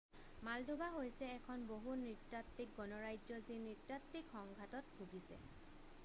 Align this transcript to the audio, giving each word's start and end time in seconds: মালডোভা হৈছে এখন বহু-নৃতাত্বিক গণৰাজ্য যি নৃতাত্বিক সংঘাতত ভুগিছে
মালডোভা 0.45 0.85
হৈছে 0.95 1.25
এখন 1.39 1.57
বহু-নৃতাত্বিক 1.73 2.71
গণৰাজ্য 2.77 3.37
যি 3.49 3.57
নৃতাত্বিক 3.65 4.33
সংঘাতত 4.37 4.97
ভুগিছে 5.03 5.39